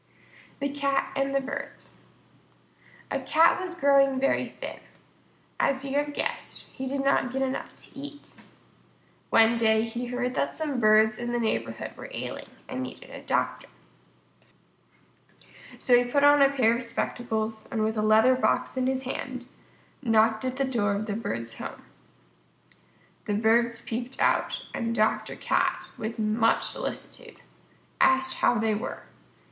[0.59, 2.05] _THE CAT AND THE BIRDS
[3.11, 4.79] A Cat was growing very thin.
[5.59, 8.33] As you have guessed, he did not get enough to eat.
[9.29, 13.21] One day he heard that some Birds in the neighborhood were ailing and needed a
[13.21, 13.67] doctor.
[15.77, 19.03] So he put on a pair of spectacles, and with a leather box in his
[19.03, 19.45] hand,
[20.01, 21.83] knocked at the door of the Bird's home.
[23.25, 25.35] The Birds peeped out, and Dr.
[25.35, 27.37] Cat, with much solicitude,
[28.01, 29.03] asked how they were.